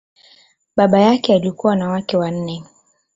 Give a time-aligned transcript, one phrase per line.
[0.75, 2.63] Baba yake alikuwa na wake wanne.